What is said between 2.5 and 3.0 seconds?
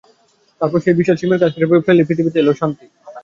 শান্তি।